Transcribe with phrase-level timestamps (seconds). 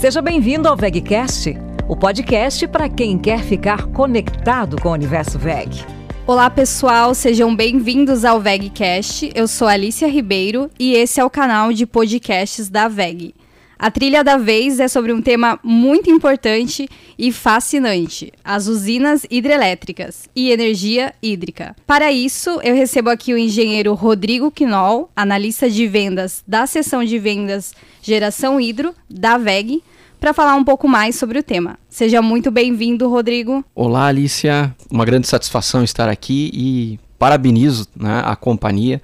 [0.00, 5.84] Seja bem-vindo ao VegCast, o podcast para quem quer ficar conectado com o universo VEG.
[6.26, 9.30] Olá pessoal, sejam bem-vindos ao VegCast.
[9.34, 13.34] Eu sou Alicia Ribeiro e esse é o canal de podcasts da VEG.
[13.78, 20.28] A trilha da vez é sobre um tema muito importante e fascinante: as usinas hidrelétricas
[20.36, 21.76] e energia hídrica.
[21.86, 27.18] Para isso, eu recebo aqui o engenheiro Rodrigo Quinol, analista de vendas da seção de
[27.18, 29.82] vendas Geração Hidro da VEG,
[30.20, 31.78] para falar um pouco mais sobre o tema.
[31.88, 33.64] Seja muito bem-vindo, Rodrigo.
[33.74, 34.74] Olá, Alicia.
[34.90, 39.00] Uma grande satisfação estar aqui e parabenizo né, a companhia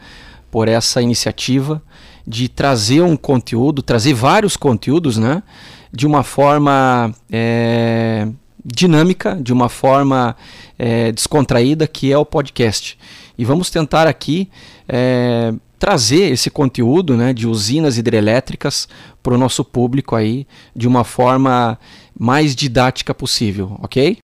[0.51, 1.83] por essa iniciativa
[2.27, 5.43] de trazer um conteúdo, trazer vários conteúdos, né,
[5.91, 8.29] de uma forma é,
[8.63, 10.37] dinâmica, de uma forma
[10.79, 12.99] é, descontraída, que é o podcast.
[13.39, 14.51] E vamos tentar aqui
[14.87, 18.89] é, trazer esse conteúdo né, de usinas hidrelétricas
[19.23, 21.79] para o nosso público aí de uma forma
[22.19, 24.19] mais didática possível, ok?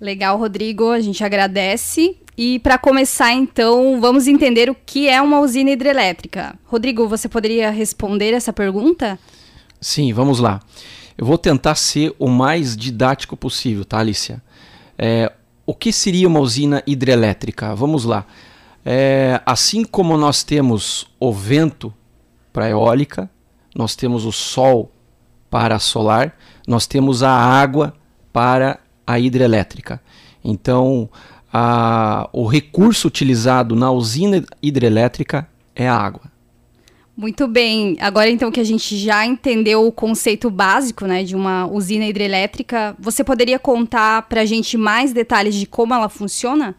[0.00, 2.16] Legal, Rodrigo, a gente agradece.
[2.36, 6.54] E para começar, então, vamos entender o que é uma usina hidrelétrica.
[6.66, 9.18] Rodrigo, você poderia responder essa pergunta?
[9.80, 10.60] Sim, vamos lá.
[11.16, 14.42] Eu vou tentar ser o mais didático possível, tá, Alicia?
[14.98, 15.32] É,
[15.64, 17.74] o que seria uma usina hidrelétrica?
[17.74, 18.26] Vamos lá.
[18.88, 21.92] É, assim como nós temos o vento
[22.52, 23.28] para eólica,
[23.74, 24.92] nós temos o sol
[25.50, 27.94] para solar, nós temos a água
[28.32, 30.00] para a hidrelétrica.
[30.44, 31.10] Então,
[31.52, 36.30] a, o recurso utilizado na usina hidrelétrica é a água.
[37.16, 37.96] Muito bem.
[37.98, 42.94] Agora então que a gente já entendeu o conceito básico, né, de uma usina hidrelétrica,
[43.00, 46.76] você poderia contar para a gente mais detalhes de como ela funciona?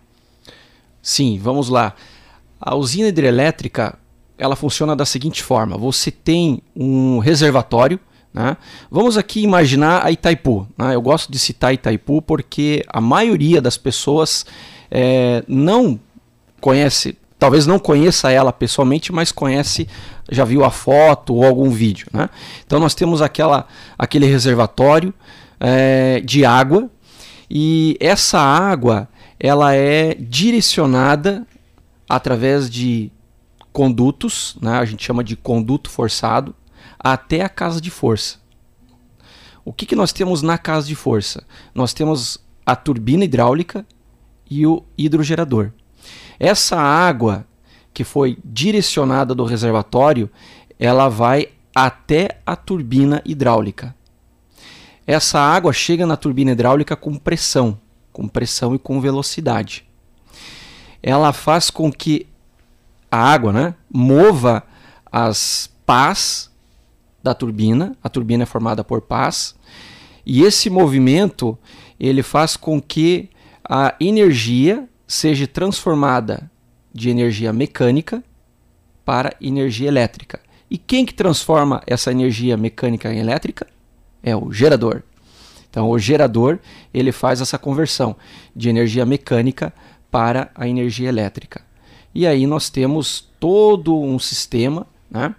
[1.08, 1.94] Sim, vamos lá.
[2.60, 3.98] A usina hidrelétrica
[4.38, 7.98] ela funciona da seguinte forma: você tem um reservatório.
[8.34, 8.58] Né?
[8.92, 10.68] Vamos aqui imaginar a Itaipu.
[10.78, 10.96] Né?
[10.96, 14.46] Eu gosto de citar Itaipu porque a maioria das pessoas
[14.92, 15.98] é, não
[16.60, 19.88] conhece, talvez não conheça ela pessoalmente, mas conhece,
[20.30, 22.08] já viu a foto ou algum vídeo.
[22.12, 22.30] Né?
[22.66, 23.66] Então nós temos aquela,
[23.98, 25.14] aquele reservatório
[25.58, 26.92] é, de água
[27.50, 29.08] e essa água
[29.39, 31.45] ela é direcionada
[32.09, 33.11] através de
[33.71, 36.55] condutos, né, a gente chama de conduto forçado,
[36.98, 38.39] até a casa de força.
[39.64, 41.43] O que, que nós temos na casa de força?
[41.75, 43.86] Nós temos a turbina hidráulica
[44.49, 45.71] e o hidrogerador.
[46.39, 47.45] Essa água
[47.93, 50.30] que foi direcionada do reservatório,
[50.80, 53.95] ela vai até a turbina hidráulica.
[55.05, 57.80] Essa água chega na turbina hidráulica com pressão
[58.17, 59.86] com pressão e com velocidade.
[61.04, 62.26] Ela faz com que
[63.11, 64.64] a água né, mova
[65.11, 66.50] as pás
[67.22, 67.95] da turbina.
[68.04, 69.54] A turbina é formada por pás.
[70.26, 71.55] E esse movimento
[72.00, 73.30] ele faz com que
[73.64, 76.49] a energia seja transformada
[76.92, 78.23] de energia mecânica
[79.05, 80.39] para energia elétrica.
[80.72, 83.67] E quem que transforma essa energia mecânica em elétrica?
[84.23, 85.04] É o gerador.
[85.70, 86.60] Então, o gerador
[86.94, 88.16] ele faz essa conversão
[88.55, 89.73] de energia mecânica
[90.10, 91.61] para a energia elétrica.
[92.14, 95.36] E aí nós temos todo um sistema né,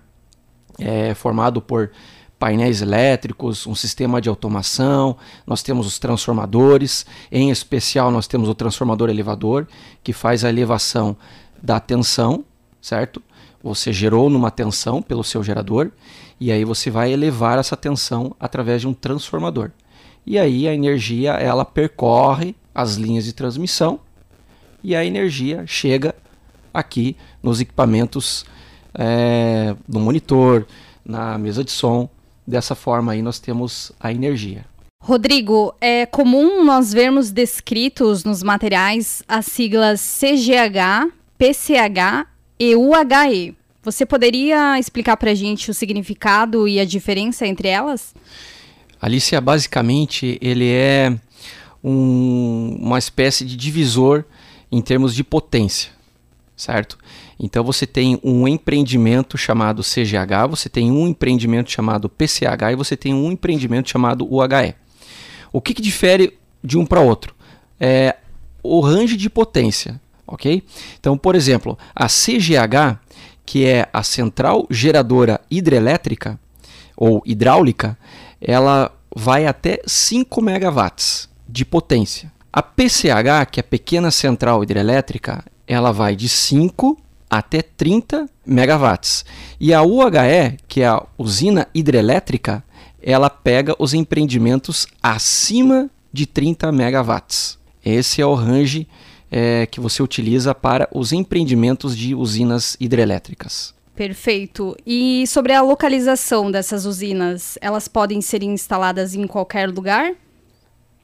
[0.79, 1.91] é, formado por
[2.39, 8.55] painéis elétricos, um sistema de automação, nós temos os transformadores, em especial nós temos o
[8.55, 9.67] transformador elevador,
[10.05, 11.17] que faz a elevação
[11.61, 12.45] da tensão,
[12.81, 13.21] certo?
[13.61, 15.91] Você gerou numa tensão pelo seu gerador,
[16.39, 19.73] e aí você vai elevar essa tensão através de um transformador
[20.29, 23.99] e aí a energia ela percorre as linhas de transmissão
[24.85, 26.15] e a energia chega
[26.73, 28.45] aqui nos equipamentos
[28.93, 30.67] é, no monitor,
[31.03, 32.11] na mesa de som.
[32.47, 34.67] Dessa forma aí nós temos a energia.
[35.03, 42.27] Rodrigo, é comum nós vermos descritos nos materiais as siglas CGH, PCH
[42.61, 43.57] e UHE.
[43.83, 48.15] Você poderia explicar para a gente o significado e a diferença entre elas?
[49.01, 51.17] Alicia, basicamente, ele é
[51.83, 54.25] um, uma espécie de divisor
[54.71, 55.91] em termos de potência,
[56.57, 56.99] certo?
[57.39, 62.97] Então você tem um empreendimento chamado CGH, você tem um empreendimento chamado PCH e você
[62.97, 64.75] tem um empreendimento chamado UHE.
[65.53, 67.35] O que, que difere de um para outro?
[67.79, 68.17] É
[68.63, 70.63] o range de potência, ok?
[70.99, 72.99] Então, por exemplo, a CGH,
[73.47, 76.39] que é a Central Geradora Hidrelétrica
[76.97, 77.97] ou Hidráulica,
[78.41, 82.33] ela vai até 5 megawatts de potência.
[82.53, 86.99] A PCH, que é a pequena central hidrelétrica, ela vai de 5
[87.29, 89.25] até 30 megawatts.
[89.61, 92.65] E a UHE, que é a usina hidrelétrica,
[93.03, 97.59] ela pega os empreendimentos acima de 30 megawatts.
[97.85, 98.89] Esse é o range
[99.31, 103.75] é, que você utiliza para os empreendimentos de usinas hidrelétricas.
[103.99, 104.77] Perfeito.
[104.87, 110.13] E sobre a localização dessas usinas, elas podem ser instaladas em qualquer lugar?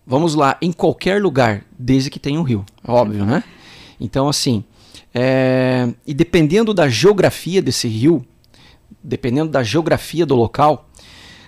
[0.07, 3.43] Vamos lá, em qualquer lugar, desde que tenha um rio, é óbvio, né?
[3.99, 4.63] Então, assim,
[5.13, 5.93] é...
[6.07, 8.25] e dependendo da geografia desse rio,
[9.03, 10.89] dependendo da geografia do local,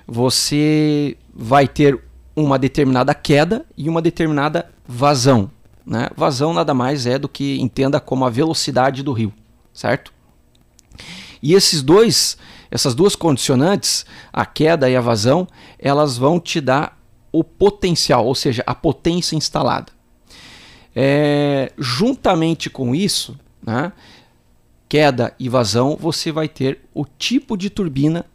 [0.05, 1.97] você vai ter
[2.35, 5.49] uma determinada queda e uma determinada vazão.
[5.87, 6.11] Né?
[6.17, 9.33] Vazão nada mais é do que entenda como a velocidade do rio,
[9.73, 10.16] certo?
[11.47, 12.37] E esses dois,
[12.69, 15.47] essas duas condicionantes, a queda e a vazão,
[15.79, 17.01] elas vão te dar
[17.31, 19.93] o potencial, ou seja, a potência instalada.
[20.93, 23.93] É, juntamente com isso, né,
[24.89, 28.27] queda e vazão, você vai ter o tipo de turbina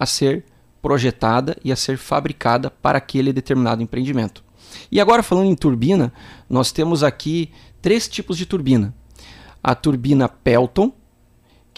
[0.00, 0.42] a ser
[0.80, 4.42] projetada e a ser fabricada para aquele determinado empreendimento.
[4.90, 6.10] E agora falando em turbina,
[6.48, 7.52] nós temos aqui
[7.82, 8.94] três tipos de turbina.
[9.62, 10.94] A turbina Pelton,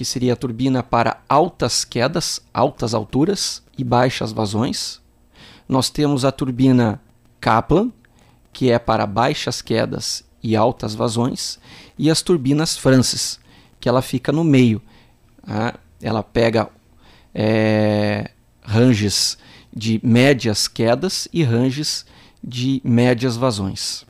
[0.00, 4.99] que seria a turbina para altas quedas, altas alturas e baixas vazões.
[5.69, 6.99] Nós temos a turbina
[7.38, 7.93] Kaplan,
[8.50, 11.58] que é para baixas quedas e altas vazões,
[11.99, 13.38] e as turbinas Francis,
[13.79, 14.81] que ela fica no meio.
[15.47, 15.75] Tá?
[16.00, 16.70] Ela pega
[17.35, 18.31] é,
[18.62, 19.37] ranges
[19.70, 22.06] de médias quedas e ranges
[22.43, 24.06] de médias vazões.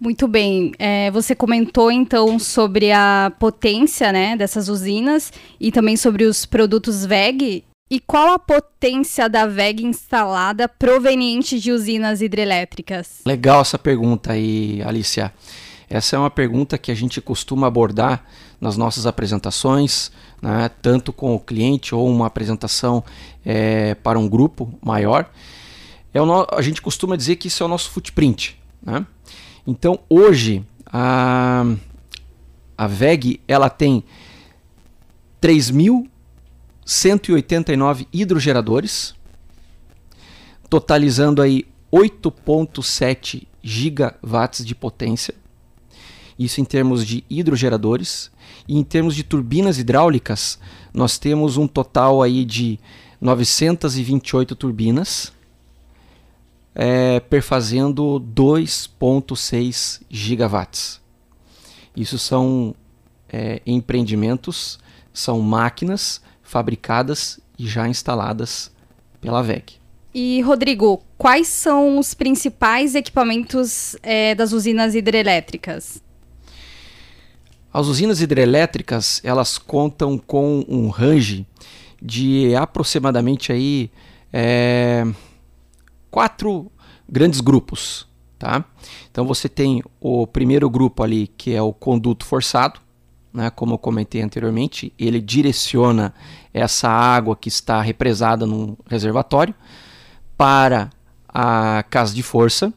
[0.00, 0.72] Muito bem.
[0.78, 5.30] É, você comentou então sobre a potência né, dessas usinas
[5.60, 7.64] e também sobre os produtos VEG.
[7.90, 13.20] E qual a potência da VEG instalada proveniente de usinas hidrelétricas?
[13.26, 15.34] Legal essa pergunta aí, Alicia.
[15.88, 18.24] Essa é uma pergunta que a gente costuma abordar
[18.60, 20.10] nas nossas apresentações,
[20.40, 23.04] né, tanto com o cliente ou uma apresentação
[23.44, 25.28] é, para um grupo maior.
[26.14, 28.56] É no, a gente costuma dizer que isso é o nosso footprint.
[28.82, 29.04] Né?
[29.70, 31.64] Então hoje a,
[32.76, 34.02] a VEG ela tem
[35.40, 39.14] 3.189 hidrogeradores,
[40.68, 45.36] totalizando aí 8.7 gigawatts de potência.
[46.36, 48.28] Isso em termos de hidrogeradores.
[48.66, 50.58] E em termos de turbinas hidráulicas,
[50.92, 52.80] nós temos um total aí de
[53.20, 55.32] 928 turbinas,
[56.74, 61.00] é, perfazendo 2,6 gigawatts.
[61.96, 62.74] Isso são
[63.28, 64.78] é, empreendimentos,
[65.12, 68.72] são máquinas fabricadas e já instaladas
[69.20, 69.80] pela VEG.
[70.12, 76.02] E, Rodrigo, quais são os principais equipamentos é, das usinas hidrelétricas?
[77.72, 81.46] As usinas hidrelétricas, elas contam com um range
[82.02, 83.90] de aproximadamente aí
[84.32, 85.06] é,
[86.10, 86.70] quatro
[87.08, 88.06] grandes grupos,
[88.38, 88.64] tá?
[89.10, 92.80] Então você tem o primeiro grupo ali que é o conduto forçado,
[93.32, 93.50] né?
[93.50, 96.14] Como eu comentei anteriormente, ele direciona
[96.52, 99.54] essa água que está represada num reservatório
[100.36, 100.90] para
[101.28, 102.72] a casa de força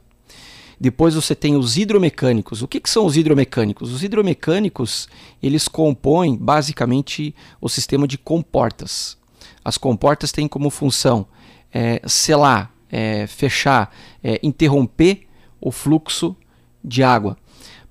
[0.83, 2.61] depois você tem os hidromecânicos.
[2.61, 3.89] O que, que, são os hidromecânicos?
[3.89, 5.07] Os hidromecânicos
[5.41, 9.17] eles compõem basicamente o sistema de comportas.
[9.63, 11.25] As comportas têm como função
[11.73, 13.91] é, selar, é, fechar,
[14.23, 15.25] é, interromper
[15.59, 16.35] o fluxo
[16.83, 17.35] de água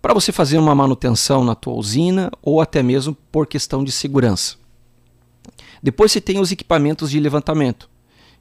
[0.01, 4.57] para você fazer uma manutenção na tua usina ou até mesmo por questão de segurança.
[5.83, 7.91] Depois você tem os equipamentos de levantamento,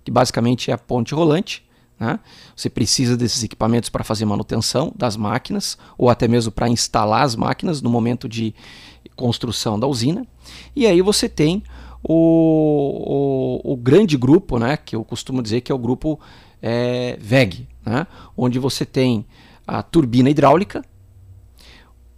[0.04, 1.64] que basicamente é a ponte rolante,
[2.00, 2.20] né?
[2.56, 7.36] Você precisa desses equipamentos para fazer manutenção das máquinas ou até mesmo para instalar as
[7.36, 8.54] máquinas no momento de
[9.16, 10.26] construção da usina.
[10.76, 11.64] E aí você tem
[12.04, 12.14] o,
[13.72, 16.20] o, grande grupo, né, que eu costumo dizer que é o grupo
[16.62, 19.26] é, VEG, né, onde você tem
[19.66, 20.84] a turbina hidráulica,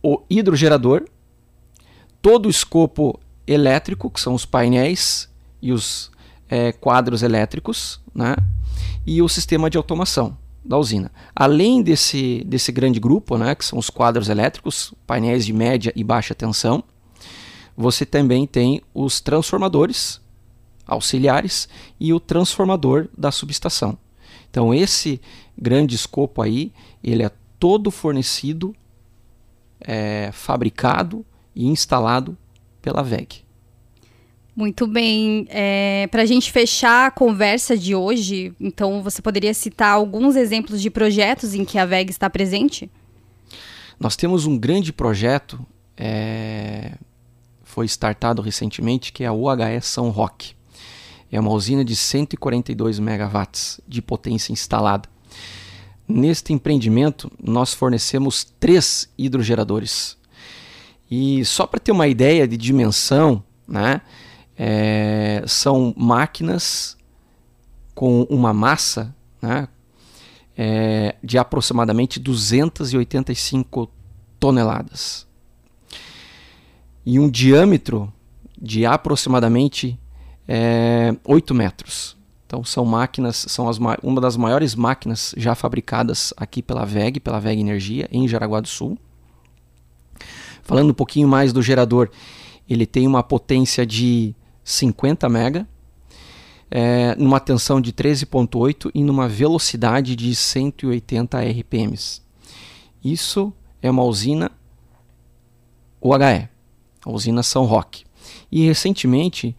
[0.01, 1.05] o hidrogerador,
[2.21, 5.29] todo o escopo elétrico, que são os painéis
[5.61, 6.11] e os
[6.49, 8.35] é, quadros elétricos, né,
[9.05, 11.11] e o sistema de automação da usina.
[11.35, 16.03] Além desse, desse grande grupo, né, que são os quadros elétricos, painéis de média e
[16.03, 16.83] baixa tensão,
[17.75, 20.22] você também tem os transformadores
[20.85, 21.67] auxiliares
[21.99, 23.97] e o transformador da subestação.
[24.49, 25.19] Então esse
[25.57, 26.71] grande escopo aí,
[27.03, 28.75] ele é todo fornecido,
[29.79, 31.25] é, fabricado
[31.55, 32.37] e instalado
[32.81, 33.43] pela VEG.
[34.55, 35.47] Muito bem.
[35.49, 40.81] É, Para a gente fechar a conversa de hoje, então você poderia citar alguns exemplos
[40.81, 42.89] de projetos em que a VEG está presente?
[43.99, 45.65] Nós temos um grande projeto,
[45.97, 46.93] é,
[47.63, 50.53] foi startado recentemente, que é a UHE São Roque.
[51.35, 55.09] É uma usina de 142 megawatts de potência instalada.
[56.07, 60.15] Neste empreendimento, nós fornecemos três hidrogeradores.
[61.09, 64.01] E só para ter uma ideia de dimensão, né,
[64.55, 66.95] é, são máquinas
[67.95, 69.67] com uma massa né,
[70.55, 73.89] é, de aproximadamente 285
[74.39, 75.25] toneladas
[77.03, 78.13] e um diâmetro
[78.61, 79.99] de aproximadamente
[80.47, 82.17] é, 8 metros.
[82.45, 87.39] Então são máquinas, são as, uma das maiores máquinas já fabricadas aqui pela VEG, pela
[87.39, 88.97] VEG Energia, em Jaraguá do Sul.
[90.61, 92.09] Falando um pouquinho mais do gerador,
[92.69, 95.67] ele tem uma potência de 50 mega,
[96.69, 102.21] é, numa tensão de 13.8 e numa velocidade de 180 RPMs.
[103.03, 104.51] Isso é uma usina
[106.01, 106.49] UHE,
[107.05, 108.05] a usina São Roque.
[108.51, 109.55] E recentemente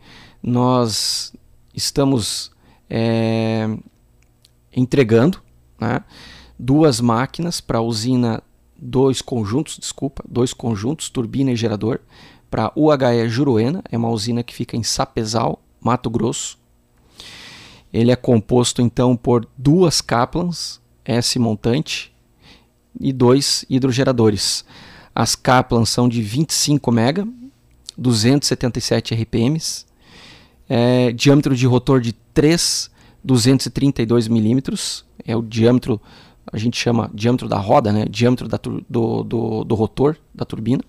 [0.47, 1.33] nós
[1.73, 2.53] estamos
[2.91, 3.67] é,
[4.77, 5.43] entregando
[5.81, 6.05] né,
[6.59, 8.43] duas máquinas para a usina,
[8.77, 11.99] dois conjuntos, desculpa, dois conjuntos, turbina e gerador,
[12.51, 16.59] para UHE Juruena, é uma usina que fica em Sapezal, Mato Grosso.
[17.91, 22.15] Ele é composto então por duas Kaplans S montante
[23.01, 24.63] e dois hidrogeradores.
[25.15, 27.33] As Kaplans são de 25 MB,
[27.97, 29.87] 277 RPMs,
[30.77, 32.91] é, diâmetro de rotor de 3
[33.23, 36.01] 232 milímetros, é o diâmetro,
[36.53, 38.07] a gente chama diâmetro da roda, né?
[38.11, 38.59] diâmetro da,
[38.91, 40.83] do, do, do rotor da turbina.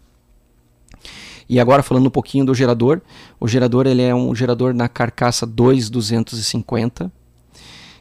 [1.47, 2.99] E agora falando um pouquinho do gerador,
[3.39, 7.11] o gerador ele é um gerador na carcaça 2250,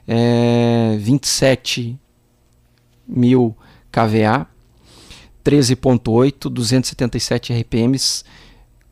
[0.08, 2.00] é, 27
[3.06, 3.54] mil
[3.92, 4.48] kVA,
[5.44, 8.24] 13.8, 277 RPMs,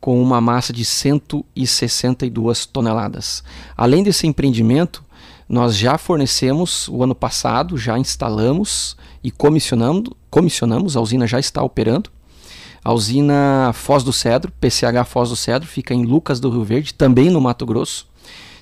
[0.03, 3.41] com uma massa de 162 toneladas.
[3.77, 5.01] Além desse empreendimento,
[5.47, 11.63] nós já fornecemos o ano passado, já instalamos e comissionamos, comissionamos, a usina já está
[11.63, 12.09] operando.
[12.83, 16.93] A usina Foz do Cedro, PCH Foz do Cedro, fica em Lucas do Rio Verde,
[16.93, 18.05] também no Mato Grosso.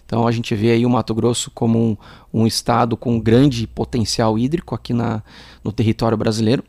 [0.06, 1.98] Então a gente vê aí o Mato Grosso como um,
[2.32, 5.24] um estado com grande potencial hídrico aqui na,
[5.64, 6.64] no território brasileiro.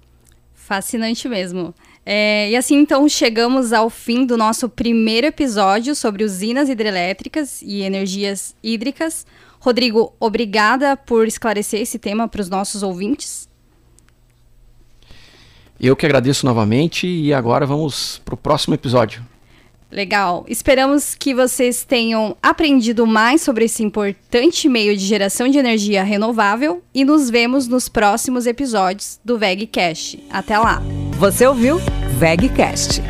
[0.68, 1.74] Fascinante mesmo.
[2.04, 7.80] É, e assim, então, chegamos ao fim do nosso primeiro episódio sobre usinas hidrelétricas e
[7.80, 9.26] energias hídricas.
[9.58, 13.48] Rodrigo, obrigada por esclarecer esse tema para os nossos ouvintes.
[15.80, 19.24] Eu que agradeço novamente e agora vamos para o próximo episódio.
[19.90, 20.44] Legal.
[20.48, 26.82] Esperamos que vocês tenham aprendido mais sobre esse importante meio de geração de energia renovável
[26.94, 30.22] e nos vemos nos próximos episódios do VegCast.
[30.30, 30.82] Até lá!
[31.18, 31.80] Você ouviu
[32.18, 33.02] VegCast